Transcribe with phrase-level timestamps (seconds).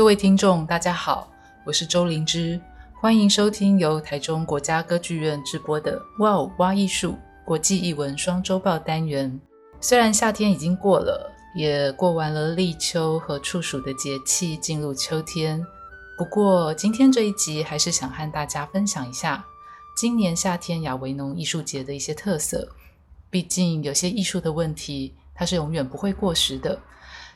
[0.00, 1.30] 各位听众，大家好，
[1.62, 2.58] 我是周灵芝，
[2.94, 7.12] 欢迎收听由台中国家歌剧院直播的《哇哦哇艺术》
[7.44, 9.38] 国际艺文双周报单元。
[9.78, 15.62] 虽然夏天已经过了，也过完了立秋和处暑的节气，进入秋天。
[16.16, 19.44] 不过今天这一集还是想和大家分享一下
[19.94, 22.66] 今年夏天亚维农艺术节的一些特色。
[23.28, 26.80] 毕竟有些艺术的问题，它是永远不会过时的。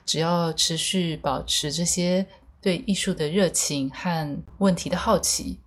[0.07, 2.27] 只要持续保持这些
[2.65, 5.59] 对艺术的热情和问题的好奇，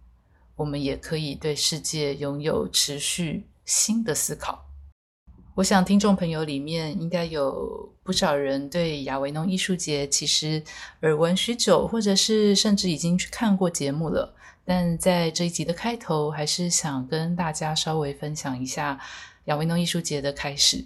[0.55, 4.65] 我们也可以对世界拥有持续新的思考。
[5.53, 10.63] 我想听众朋友里面应该有不少人对亚维农艺术节其实
[11.01, 14.33] 耳闻许久，或者是甚至已经去看过节目了。
[14.65, 18.99] 但在这一集的开头，还是想跟大家稍微分享一下
[19.45, 20.83] 亚维农艺术节的开始。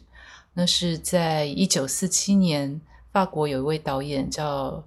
[0.55, 2.81] 那是在一九四七年，
[3.13, 4.84] 法国有一位导演叫。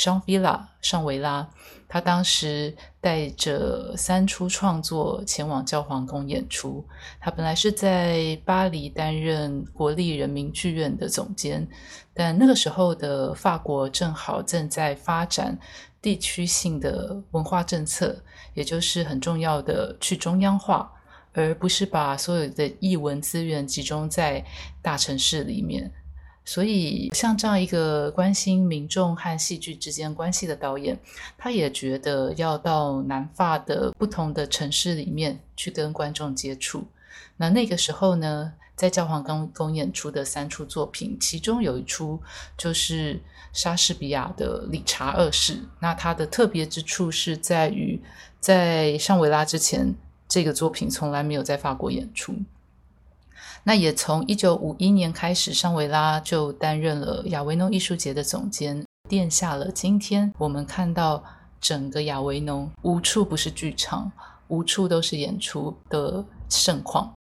[0.00, 1.46] 尚维拉，尚维拉，
[1.86, 6.82] 他当时带着三出创作前往教皇宫演出。
[7.20, 11.68] 他本来是在巴黎担任国立人民剧院的总监，
[12.14, 15.58] 但那个时候的法国正好正在发展
[16.00, 18.24] 地区性的文化政策，
[18.54, 20.90] 也就是很重要的去中央化，
[21.34, 24.42] 而不是把所有的译文资源集中在
[24.80, 25.92] 大城市里面。
[26.52, 30.98] 所以，像这样一个关心民众和戏剧之间关系的导演，
[31.38, 36.84] 他也觉得要到南法的不同的城市里面去跟观众接触。
[37.36, 42.20] 那那个时候呢，在教皇宫公演出的三出作品，其中有一出
[42.58, 45.52] 就是莎士比亚的《理查二世》。
[45.78, 48.02] 那它的特别之处是在于，
[48.40, 49.94] 在尚维拉之前，
[50.28, 52.34] 这个作品从来没有在法国演出。
[53.64, 61.22] 那也从一九五一年开始，尚维拉就担任了亚维农艺术节的总监，奠下了今天我们看到
[61.60, 64.10] 整个亚维农无处不是剧场，
[64.48, 67.12] 无处都是演出的盛况。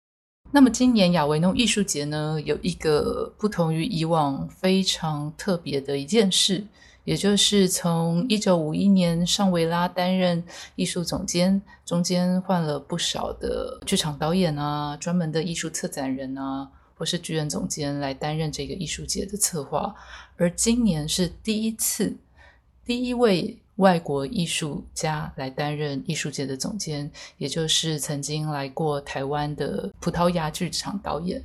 [0.52, 6.66] 那么今年亚维农艺术节呢，有一个不同于以往非常特别的一件事。
[7.10, 10.44] 也就是从一九五一年尚维拉担任
[10.76, 19.96] 艺术总监，中间换了不少的剧场导演啊，专门的艺术策展人啊，或是剧院总监来担任这个艺术节的策划。
[20.38, 22.16] 而今年是第一次，
[22.86, 31.44] 第一位外国艺术家来担任艺术节的总监，也就是曾经来过台湾的葡萄牙剧场导演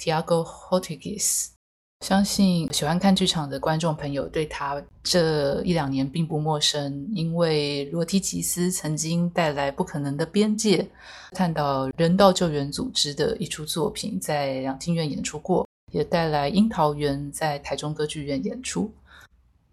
[0.00, 1.55] Tiago Rodrigues。
[2.00, 10.78] 相信喜欢看剧场的观众朋友对他这一两年并不陌生，因为罗提吉斯曾经带来《不可能的边界》，
[11.32, 18.92] 探讨人道救援组织的一出作品，在两厅院演出过，也带来《樱桃园》在台中歌剧院演出。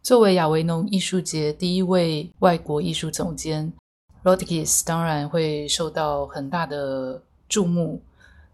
[0.02, 3.72] 作为亚维农艺术节第一位外国艺术总监，
[4.24, 8.02] 罗提吉斯当然会受到很大的注目。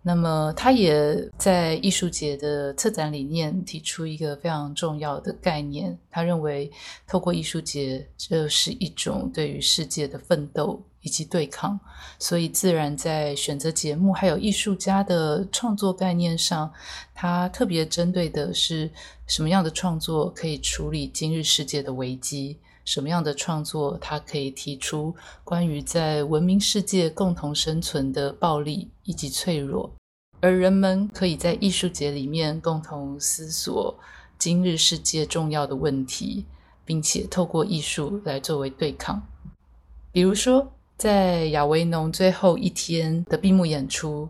[0.01, 5.95] 那么，他也在艺术节的策展理念提出一个非常重要的概念。
[6.09, 6.71] 他认为，
[7.05, 11.77] 透过艺术节，这是一种对于世界的奋斗以及对抗。
[12.17, 16.71] 所以，自然在选择节目还有艺术家的创作概念上，
[17.13, 18.89] 他特别针对的是
[19.27, 22.57] 什么样的创作可以处理今日世界的危机。
[22.89, 29.93] 什么样的创作，它可以提出关于在文明世界共同生存的暴力以及脆弱，
[30.39, 33.95] 而人们可以在艺术节里面共同思索
[34.39, 36.45] 今日世界重要的问题，
[36.83, 39.21] 并且透过艺术来作为对抗。
[40.11, 44.27] 比如说，在亚维农最后一天的闭幕演出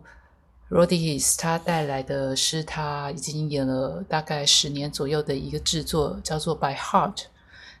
[0.68, 7.14] ，Rodrigues 他带来的是他已经演了大概十年左右的一个制作，叫做《By Heart》。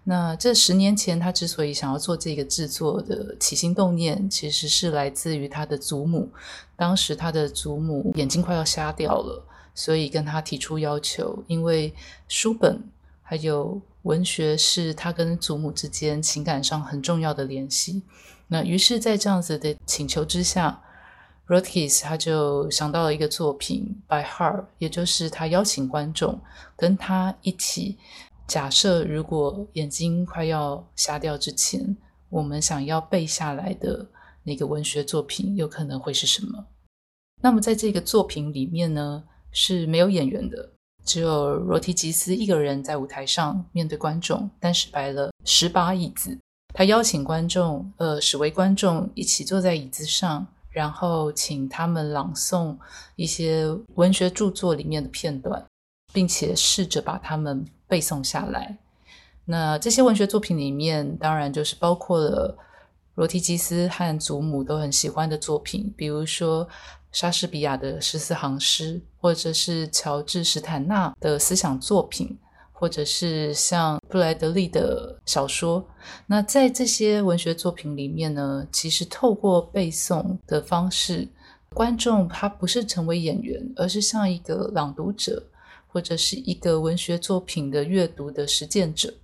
[0.02, 6.28] 那这十年前，他之所以想要做这个制作的起心动念，其实是来自于他的祖母。
[6.74, 9.44] 当时他的祖母眼睛快要瞎掉了，
[9.74, 11.94] 所以跟他提出要求，因为
[12.28, 12.82] 书本
[13.22, 18.02] 还有文学是他跟祖母之间情感上很重要的联系。
[18.48, 20.82] 那于是，在这样子的请求之下
[21.46, 26.40] ，Rodrigues 他就想到了一个作品《By Heart》，也就是他邀请观众
[26.74, 27.98] 跟他一起。
[28.50, 31.96] 假设如果眼睛快要瞎掉之前，
[32.28, 34.04] 我们想要背下来的
[34.42, 36.66] 那个文学作品，有可能会是什么？
[37.40, 40.72] 那么在这个作品里面呢，是没有演员的，
[41.04, 46.36] 只有罗提吉斯一个人在舞台上面对观众，但是摆了十把椅子，
[46.74, 52.76] 他邀请观众，呃，十位观众一起坐在椅子上，然后请他们朗诵
[53.14, 55.64] 一些文学著作里面的片段，
[56.12, 57.64] 并且试着把他们。
[57.90, 58.78] 背诵下来，
[59.46, 62.56] 那这些文学作品里面，当然就是包括了
[63.16, 66.68] 罗提吉斯和祖母都很喜欢的作品，比如说
[67.10, 72.38] 莎士比亚的十四行诗，或者是乔治史坦纳的思想作品，
[72.72, 75.84] 或者是像布莱德利的小说。
[76.26, 81.26] 那在这些文学作品里面呢，其实透过背诵的方式，
[81.74, 85.42] 观众他不是成为演员，而是像一个朗读者，
[85.92, 89.14] 或者是一个文学作品的阅读的实践者。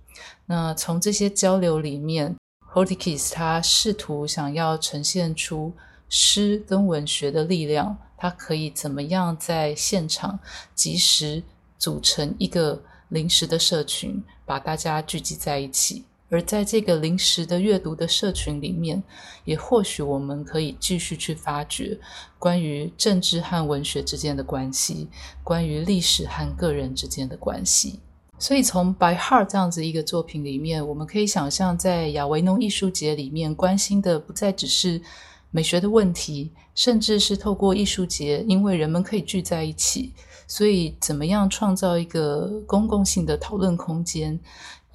[0.45, 5.73] 那从这些交流里面 h o r t i k i s 他试图想要呈现出
[6.09, 10.39] 诗跟文学的力量，它可以怎么样在现场
[10.73, 11.43] 及时
[11.77, 16.05] 组成一个临时的社群，把大家聚集在一起。
[16.29, 19.01] 而在这个临时的阅读的社群里面，
[19.45, 21.97] 也或许我们可以继续去发掘
[22.37, 25.07] 关于政治和文学之间的关系，
[25.43, 27.99] 关于历史和个人之间的关系。
[28.39, 35.01] 所以，从《By Heart》这样子一个作品里面，我们可以想象，在亚维农艺术节里面，关心的不再只是
[35.49, 40.13] 美学的问题，甚至是透过艺术节，因为人们可以聚在一起，
[40.45, 44.39] 所以怎么样创造一个公共性的讨论空间，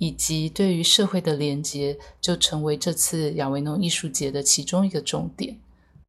[0.02, 5.56] 以及对于社会的连接，就成为这次亚维农艺术节的其中一个重点。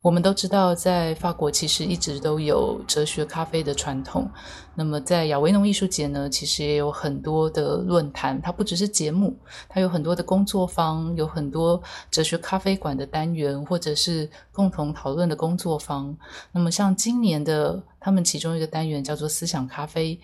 [0.01, 4.27] 我们都知道，在法国其实一直都有哲学咖啡的传统。
[4.73, 8.41] 那么，在亚维农艺术节呢，其实也有很多的论坛。
[8.41, 9.37] 它不只是节目，
[9.69, 11.79] 它有很多的工作坊，有很多
[12.09, 16.17] 哲学咖啡馆的单元，或者是共同讨论的工作坊。
[16.51, 20.19] 那么，像今年的他们其中一个单元叫做“思想咖啡”，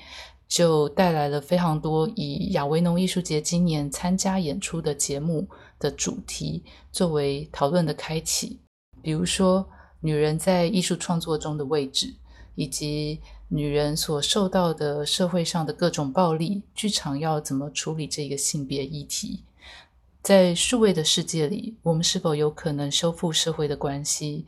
[0.50, 5.48] 就带来了非常多以亚维农艺术节今年参加演出的节目
[5.78, 8.60] 的主题作为讨论的开启。
[9.04, 9.70] 比如说，
[10.02, 12.16] 女人在艺术创作中的位置，
[12.56, 19.44] 以及女人所受到的社会上的各种暴力，剧场要怎么处理这个性别议题？
[20.24, 24.48] 在数位的世界里，我们是否有可能修复社会的关系？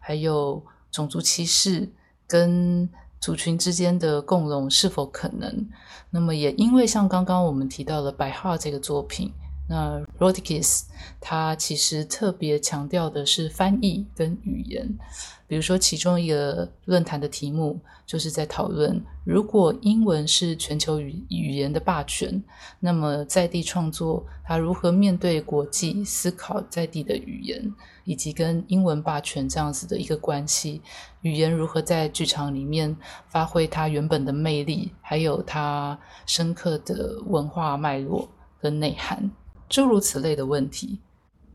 [0.00, 1.92] 还有种族歧视
[2.26, 2.88] 跟
[3.22, 5.68] 族群之间的共荣是否可能？
[6.10, 9.32] 那么，也因为像刚刚我们提到了《白话》这个作品。
[9.68, 10.82] 那 Rodikis
[11.20, 14.98] 他其实特别强调的是翻译跟语言，
[15.46, 22.42] 比如说其中一个论坛的题目就是在讨论，如果英文是全球语语言的霸权，
[22.80, 27.72] 那么在地创作它如何面对国际，思考在地的语言，
[28.04, 30.82] 以及跟英文霸权这样子的一个关系，
[31.22, 32.94] 语言如何在剧场里面
[33.28, 38.28] 发挥它原本的魅力，还有它深刻的文化脉络
[38.60, 39.30] 跟内涵。
[39.72, 41.00] 诸如此类的问题，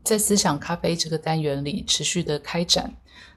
[0.02, 2.92] 在思想咖啡这个单元里持续的开展。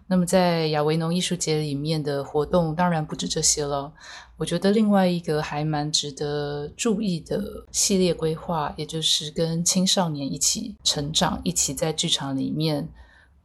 [0.07, 3.93] 那么，在亚维农艺术节里面的活动当然不止这些了。
[4.37, 12.89] 我觉得另外一个还蛮值得注意的系列规划，也就是跟青少年一起成长、一起在剧场里面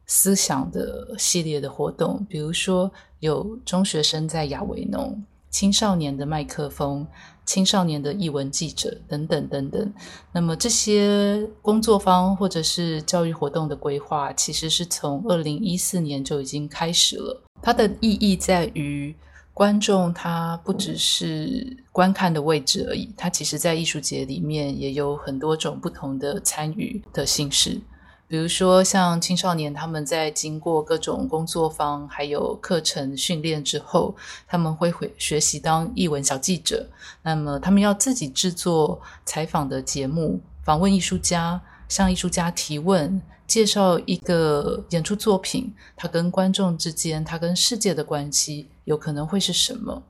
[0.07, 2.25] 思想的系列的活动。
[2.27, 7.07] 比如说，有中学生在亚维农，青少年的麦克风。
[7.47, 9.93] 青少年的译文记者等等等等，
[10.33, 17.41] 那么这些工作方或者是教育活动的规划，其实是从二零一四年就已经开始了。
[17.61, 19.15] 它的意义在于，
[19.53, 27.79] 观众他不只是观看的位置而已，他其实在艺术节里面也有很多种不同的参与的形式。
[28.29, 34.13] 比如说，像青少年他们在经过各种工作坊还有课程训练之后，
[34.45, 36.89] 他们会会学习当艺文小记者。
[37.21, 50.03] 那么，他们要自己制作采访的节目，访问艺术家，向艺术家提问，介绍一个演出作品，他跟观众之间，他跟世界的关系有可能会是什么？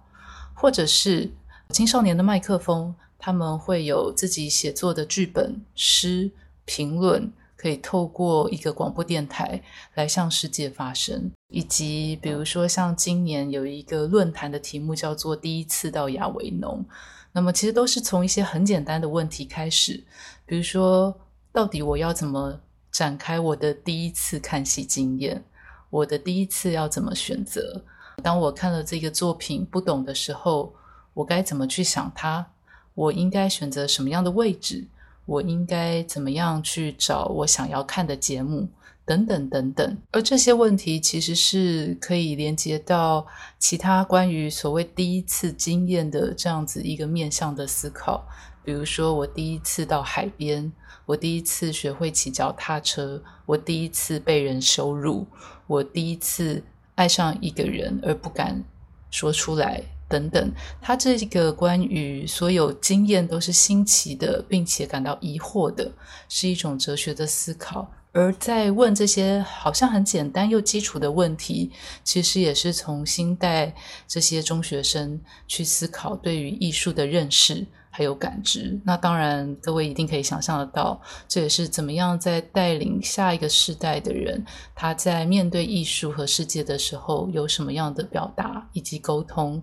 [0.55, 1.29] 或者是
[1.69, 6.31] 青少年的麦克风，他们会有自己写作的剧本、诗、
[6.65, 7.31] 评论。
[7.57, 9.61] 可以透过一个广播电台
[9.95, 16.85] 来向世界发声，以及比如说像今年有一个论坛的题目叫做“第一次到亚维农”，
[17.33, 20.03] 那么其实都是从一些很简单的问题开始，
[20.45, 21.19] 比如说
[21.51, 22.61] 到底我要怎么
[22.91, 25.43] 展开我的第一次看戏经验，
[25.89, 27.83] 我的第一次要怎么选择？
[28.23, 30.73] 当我看了这个作品不懂的时候，
[31.13, 32.45] 我该怎么去想它？
[32.93, 34.87] 我应该选择什么样的位置？
[35.27, 38.67] 我应该怎么样去找我想要看的节目，
[39.05, 39.97] 等等等等。
[40.11, 43.27] 而这些问题其实是可以连接到
[43.59, 48.25] 其他关于所谓第一次经验的这样子一个面向的思考。
[48.63, 50.71] 比如说，我第一次到海边，
[51.05, 55.27] 我第一次学会骑脚踏车，我第一次被人羞辱，
[55.67, 56.63] 我第一次
[56.95, 58.63] 爱上一个人而不敢
[59.09, 65.91] 说出来等等，他这个关于所有经验都是新奇的，并且感到疑惑的，
[66.29, 67.91] 是一种哲学的思考。
[68.13, 71.71] 而在问这些好像很简单又基础的问题，
[72.03, 73.75] 其实也是从新带
[74.07, 77.65] 这些中学生去思考对于艺术的认识。
[77.97, 89.59] 还有感知，那当然，各位一定可以想象得到，这也是怎么样在带领下一个世代的人，他在面对艺术和世界的时候有什么样的表达以及沟通。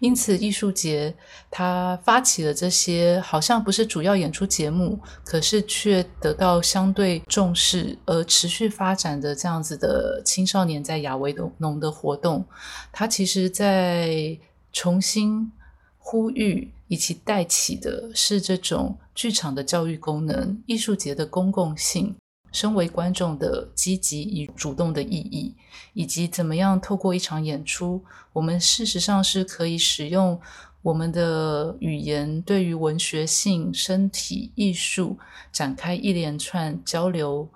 [0.00, 1.14] 因此，艺术节
[1.50, 12.44] 他发起了这些好像不是主要演出节目，可是却得到相对重视而持续发展的这样子的青少年在亚维农的活动，
[12.92, 14.38] 他其实在
[14.74, 15.50] 重新
[15.96, 16.70] 呼吁。
[16.88, 22.14] 以及带起的是这种剧场的教育功能、艺术节的公共性、
[22.50, 25.54] 身为观众的积极与主动的意义，
[25.92, 28.02] 以及怎么样透过一场演出，
[28.32, 30.40] 我们事实上是可以使用
[30.80, 35.18] 我们的语言，对于文学性、身体艺术
[35.52, 37.48] 展开一连串交流、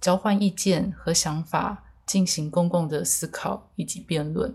[0.00, 4.54] 交换意见和想法，进行公共的思考以及辩论。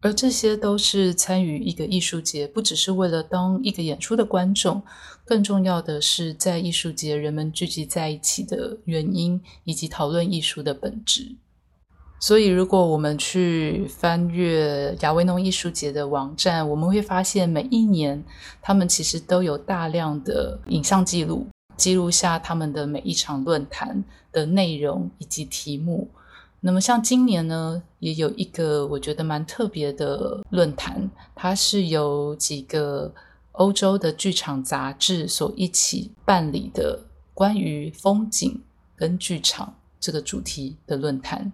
[0.00, 4.80] 而这些都是参与一个艺术节，不只是为了当一个演出的观众，
[5.24, 11.34] 更重要的是在艺术节人们聚集在一起的原因，以及讨论艺术的本质。
[12.20, 18.22] 所以，如果我们去翻阅亚维农艺术节的网站，我们会发现每一年
[18.62, 26.08] 他们其实都有大量的影像记录，记录下他们的每一场论坛的内容以及题目。
[26.60, 33.14] 那么像今年呢，也有一个我觉得蛮特别的论坛，它是由几个
[33.52, 38.60] 欧洲的剧场杂志所一起办理的，关于风景
[38.96, 41.52] 跟剧场这个主题的论坛。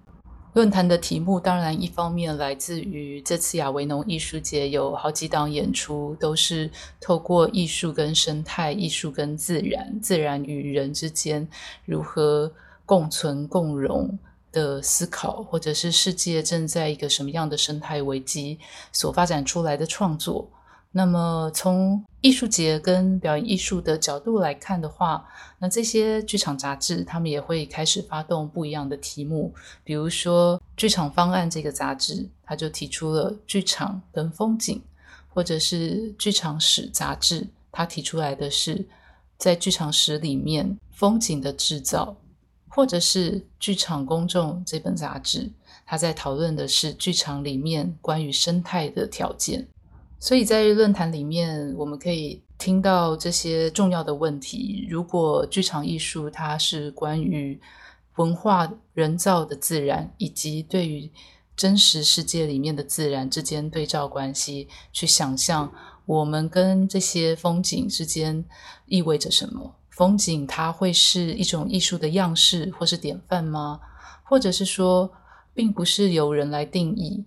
[0.55, 6.71] 论坛的题目当然一方面来自于这次亚维农艺术节有好几档演出，都是
[7.01, 11.47] 透过艺术跟生态、艺术跟自然、自然与人之间
[11.85, 12.51] 如何
[12.87, 14.19] 共存共荣。
[14.55, 18.59] 的思考，或者是世界正在一个什么样的生态危机
[18.93, 20.49] 所发展出来的创作。
[20.97, 25.27] 那么，从艺术节跟表演艺术的角度来看的话，
[25.59, 34.81] 那这些剧场杂志他们也会开始发动不一样的题目，比如说《剧场方案》这个杂志，他就提出了剧场跟风景，
[35.29, 38.87] 或者是《剧场史》杂志，他提出来的是
[39.37, 42.17] 在剧场史里面风景的制造。
[42.75, 45.49] 或者是《剧场公众》这本杂志，
[45.87, 49.69] 它在讨论的是剧场里面关于生态的条件。
[50.19, 54.87] 所以在论坛里面，我们可以听到这些重要的问题。
[54.91, 57.61] 如果剧场艺术它是关于
[58.17, 61.09] 文化、人造的自然，以及对于
[61.55, 65.73] 真实世界里面的自然之间对照关系，去想象
[66.07, 68.45] 我们跟这些风景之间
[68.87, 69.77] 意味着什么。
[69.97, 73.81] 风景它会是一种艺术的样式或是典范吗？
[74.25, 75.11] 或者是说，
[75.55, 77.25] 并不是由人来定义，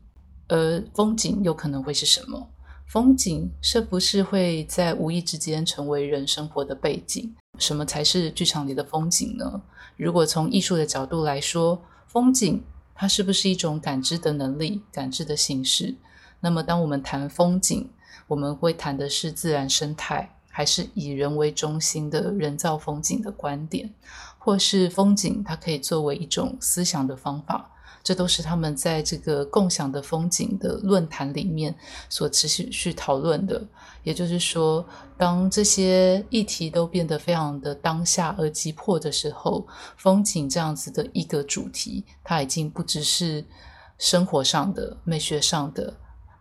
[0.49, 2.49] 而风景又可能会是什么？
[2.87, 7.33] 风景是不是会在无意之间成为人生活的背景？
[7.57, 9.61] 什么才是剧场里的风景呢？
[9.95, 15.95] 如果从艺术的角度来说，风景它是不是一种感知的能力、感知的形式？
[16.39, 17.89] 那么，当我们谈风景，
[18.27, 20.36] 我们会谈的是自然生态。
[20.57, 23.93] 还是以人为中心的人造风景的观点，
[24.39, 27.69] 或是风景，它可以作为一种思想的方法，
[28.01, 31.75] 这都是他们在这个共享的风景的论坛里面
[32.09, 33.63] 所持续去讨论的。
[34.01, 34.83] 也就是说，
[35.15, 43.45] 当这些议题都变得非常的当下而急迫的时候，风景这样子的一个主题，它已经不只是
[43.99, 45.93] 生活上的、美学上的，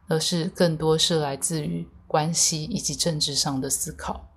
[0.08, 1.86] 而是更多是来自于。
[2.06, 4.28] 关系以及政治上的思考。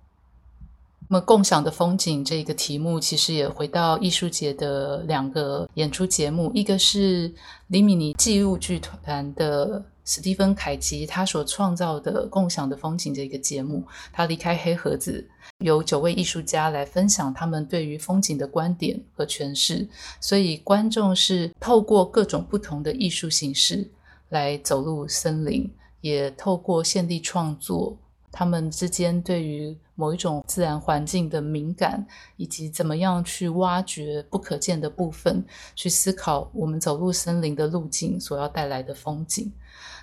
[1.12, 7.34] 那么，共享的风景这个题目，其实也回到艺术节的两个演出节目，一个是
[7.68, 13.84] 李米尼纪录剧团的史蒂芬凯吉他所创造的《共享的风景》这个节目。
[14.14, 19.88] 他离开黑盒子，由九位艺术家来分享他们对于风景的观点和诠释。
[20.22, 23.90] 所以，观众是透过各种不同的艺术形式
[24.30, 25.68] 来走入森林。
[26.02, 27.98] 也透过现地创作，
[28.32, 32.06] 他们之间对于某一种自然环境的敏感，
[32.38, 39.52] 以及怎么样去挖掘不可见的部分，去思考我们走入森林的路径所要带来的风景。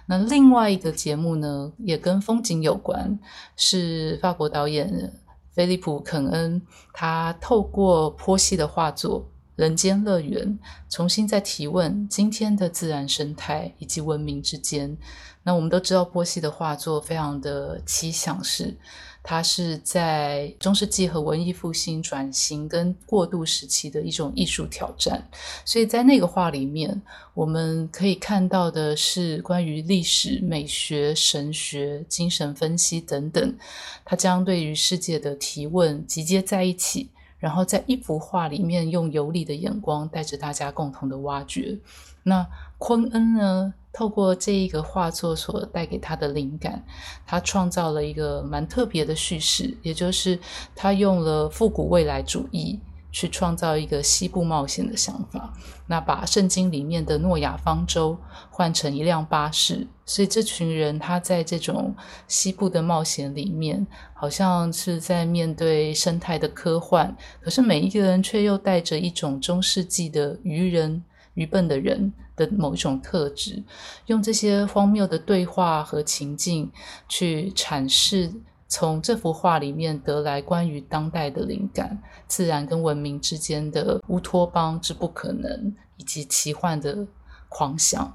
[0.06, 3.18] 那另外一个节目呢，也跟风景有关，
[3.56, 5.12] 是法国导演
[5.50, 6.60] 菲利普·肯恩，
[6.92, 9.26] 他透过波西的画作，
[9.56, 10.58] 人间乐园，
[10.88, 14.96] 重新再提问今天的自然生态以及文明之间。
[15.42, 18.76] 那我们都知道，波西的画作非常的奇想式，
[19.22, 25.26] 它是在中世纪和文艺复兴转型跟过渡时期的一种艺术挑战。
[25.64, 27.00] 所以在那个画里面，
[27.32, 33.56] 我们可以看到的是关于历史、美学、神学、精神分析等等，
[34.04, 37.08] 它将对于世界的提问集结在一起。
[37.46, 41.78] 然后在一幅画里面，用游离的眼光带着大家共同的挖掘。
[42.24, 42.44] 那
[42.76, 46.84] 昆恩呢，透过这一个画作所带给他的灵感，
[47.24, 50.36] 他创造了一个蛮特别的叙事，也就是
[50.74, 52.80] 他用了复古未来主义。
[53.16, 55.50] 去创造一个西部冒险的想法，
[55.86, 58.14] 那把圣经里面的诺亚方舟
[58.50, 61.96] 换成一辆巴士，所以这群人他在这种
[62.28, 73.62] 西部的冒险里面，好像是在面对生态的科幻，可是每一个人却又带着一种中世纪的愚人、愚笨的人的某一种特质，
[74.08, 76.70] 用这些荒谬的对话和情境
[77.08, 78.30] 去阐释。
[78.68, 87.06] 从这幅画里面得来关于当代的灵感，自然跟文明之间的乌托邦之不可能，以及奇幻的
[87.48, 88.12] 狂想。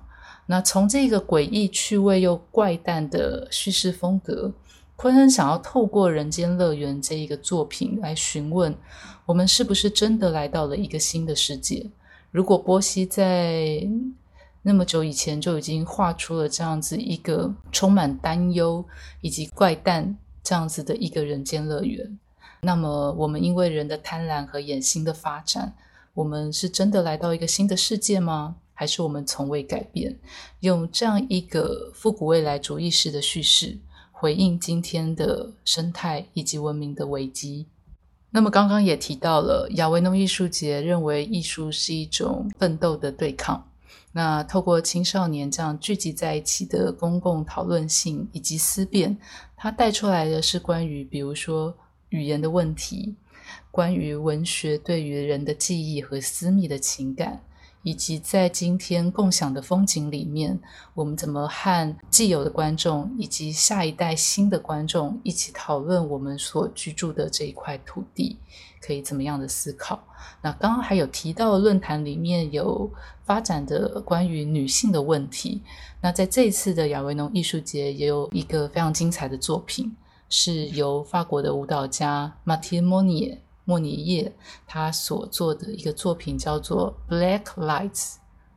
[0.47, 4.51] 那从这个诡异、趣味又怪诞的叙事风格，
[4.97, 8.75] 昆恩想要透过《人间乐园》这一个作品来询问：
[9.25, 11.89] 我们是不是真的来到了一个新的世界？
[12.29, 13.87] 如果波西在
[14.63, 18.83] 那么久以前就已经画出了这样子一个充满担忧
[19.21, 20.17] 以及怪诞。
[20.43, 22.17] 这样子的一个人间乐园，
[22.61, 25.75] 那么我们因为人的贪婪和野心的发展，
[26.13, 28.55] 我们是真的来到一个新的世界吗？
[28.73, 30.19] 还是我们从未改变？
[30.61, 33.77] 用这样一个复古未来主义式的叙事，
[34.11, 37.67] 回应今天的生态以及文明的危机。
[38.31, 43.70] 那么刚刚也提到了，亚维农艺术节认为艺术是一种奋斗的对抗。
[44.13, 49.17] 那透过青少年这样聚集在一起的公共讨论性以及思辨，
[49.55, 51.77] 它带出来的是关于，比如说
[52.09, 53.15] 语言的问题，
[53.71, 57.41] 关于文学对于人的记忆和私密的情感。
[57.83, 60.59] 以及在今天共享的风景里面，
[60.93, 68.37] 我们怎么和既有的观众以及下一代新的观众一起讨论我们所居住的这一块土地，
[68.79, 69.99] 可以怎么样的思考？
[70.43, 72.89] 那刚刚还有提到论坛里面有
[73.23, 75.61] 发展的关于女性的问题。
[76.01, 79.95] 那在这一次的亚维农艺术节也有一个非常精彩的作品，
[80.29, 83.37] 是由法国的舞蹈家 Mathilde Monnier 莫尼
[83.71, 84.33] 莫尼耶
[84.67, 87.93] 他所做的一个作品叫做《Black Lights》，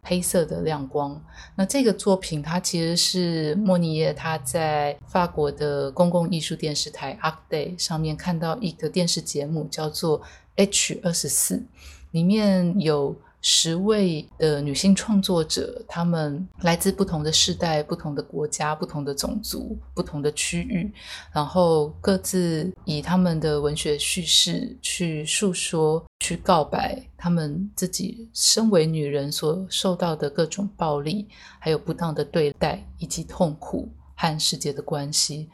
[0.03, 1.23] 黑色的亮光。
[1.55, 10.21] 那这个作品，它其实是莫尼耶他在法国的公共艺术电视台 Arte 上面看到一个电视节目，叫做
[10.57, 11.63] H 二十四，
[12.11, 13.15] 里面有。
[13.47, 20.91] 十位的女性创作者，她们来自不同的世代、不同的国家、不同的种族、不同的区域，
[21.31, 31.29] 然后各自以他们的文学叙事去诉说、去告白他们自己身为女人所受到的各种暴力，
[31.59, 35.51] 还有不当的对待以及痛苦和世界的关系。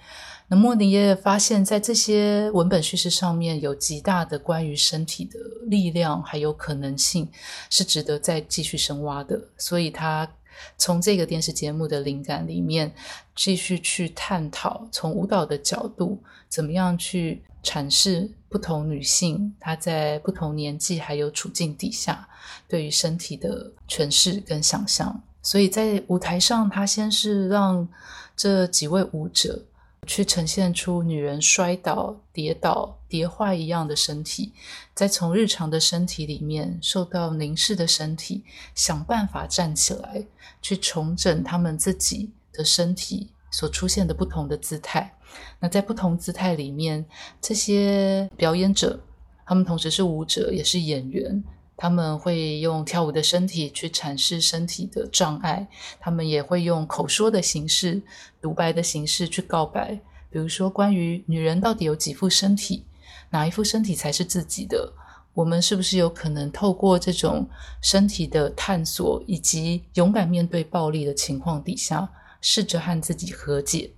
[0.53, 7.29] 那莫尼耶发现，在这些文本叙事上面有极大的关于身体的力量，还有可能性，
[7.71, 9.41] 是值得再继续深挖的。
[9.57, 10.29] 所以，他
[10.77, 12.93] 从这个电视节目的灵感里面，
[13.37, 22.29] 继续去探讨，从舞蹈的角度，怎么样去阐释不同女性她在不同年纪还有处境底下
[22.67, 25.23] 对于身体的诠释跟想象。
[25.43, 27.89] 所以在舞台上，他先是让
[28.35, 29.63] 这几位舞者。
[30.07, 34.53] 去呈现出女人摔倒、跌倒、跌坏一样的身体，
[34.95, 38.43] 再从日常的身体里面受到凝视的身体，
[38.75, 40.25] 想办法站起来，
[40.61, 45.15] 去重整他们自己的身体所出现的不同的姿态。
[45.61, 47.05] 那在不同姿态里面，
[47.41, 48.99] 这些表演者，
[49.47, 51.43] 他们同时是舞者，也是演员。
[51.83, 55.67] 他们会用跳舞的身体去阐释身体的障碍，
[55.99, 58.03] 他们也会用口说的形式、
[58.39, 59.99] 独白的形式去告白。
[60.29, 62.85] 比如说，关于女人到底有几副身体，
[63.31, 64.93] 哪一副身体才是自己的？
[65.33, 67.49] 我们是不是有可能透过这种
[67.81, 72.07] 身体的探索，以及勇敢面对暴力的情况底下，
[72.43, 73.91] 试着和自己和解，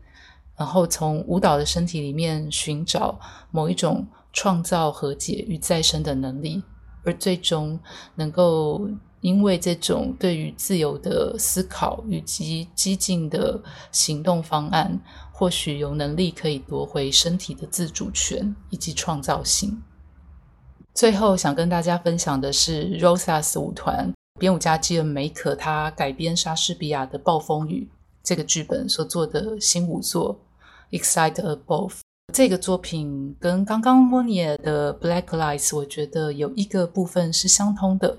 [0.57, 3.19] 然后从舞蹈的身体里面寻找
[3.51, 6.63] 某一种创造和解与再生的能力？
[7.05, 7.79] 而最终
[8.15, 8.89] 能够
[9.21, 15.01] 因为这种对于自由的思考以及激进的行动方案，
[15.33, 19.83] 或许有能力可以夺回身体的自主权以及创造性。
[20.95, 27.89] 最后想跟大家分享的是 Rosas 舞团编舞家基恩梅可他改编莎士比亚的《暴风雨》
[28.23, 30.41] 这个剧本所做的新舞作
[30.99, 31.89] 《Excite Above》。
[32.33, 38.19] 这个作品跟刚刚莫尼尔的《Black Lights》，我觉得有一个部分是相通的。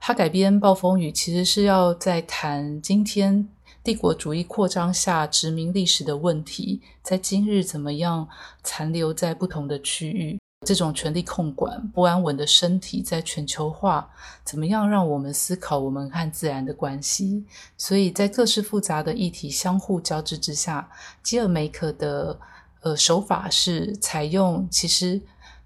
[0.00, 3.48] 他改编《暴风雨》，其实是要在谈今天
[3.84, 8.28] 帝国主义扩张下殖民历史的问题，在今日怎么样
[8.64, 14.10] 残留在不同的区域，这种权力控管、不安稳的身体，在全球化
[14.44, 17.44] 怎么样让我们思考我们和自然的关系。
[17.78, 20.90] 所以在各式复杂的议题相互交织之下，
[21.22, 22.36] 基尔梅克的。
[22.84, 25.18] 呃，手法是采用，其实，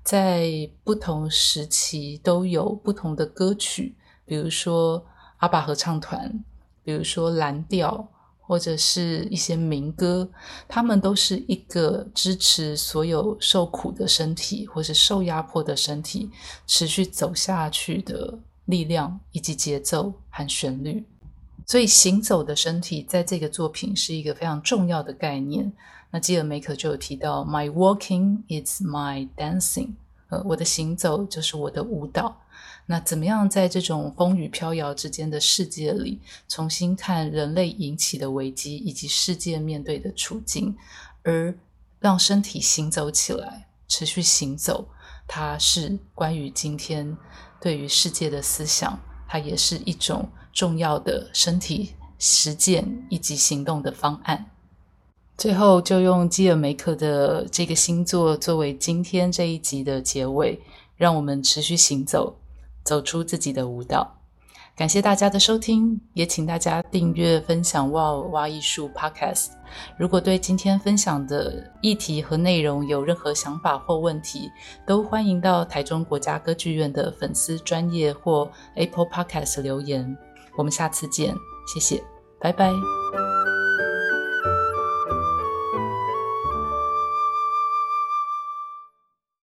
[0.04, 5.04] 在不同时期都有不同的歌曲，比如说
[5.38, 6.44] 阿爸合唱团，
[6.85, 8.07] 比如说蓝调，
[8.40, 10.31] 或者是一些民歌，
[10.68, 16.31] 他们都是一个支持所有受苦的身体，或是受压迫的身体
[16.68, 21.04] 持续走下去的力量，以及节奏和旋律。
[21.66, 25.72] 所以，行走的身体在这个作品是一个非常重要的概念。
[26.11, 29.90] 那基尔梅克就有提到，My walking is my dancing，
[30.29, 32.40] 呃，我的行走就是我的舞蹈。
[32.87, 40.75] 那怎么样在这种风雨飘摇之间的世界里，重新看人类引起的危机以及世界面对的处境，
[41.23, 41.55] 而
[42.01, 44.88] 让身体行走起来，持续行走，
[45.27, 47.14] 它是关于今天
[47.61, 54.47] 对于世界的思想，它也是一种重要的身体实践以及行动的方案。
[55.38, 60.61] 最后，就用基尔梅克的这个星座作为今天这一集的结尾，
[60.96, 62.37] 让我们持续行走，
[62.83, 64.16] 走出自己的舞蹈。
[64.77, 69.51] 感谢大家的收听，也请大家订阅、分享《哇哦挖艺术》Podcast。
[69.96, 74.51] 如果对今天分享的议题和内容有任何想法或问题，
[74.85, 80.16] 都欢迎到台中国家歌剧院的粉丝专业或 Apple Podcast 留言。
[80.57, 81.33] 我们下次见，
[81.72, 82.03] 谢谢，
[82.40, 82.72] 拜拜。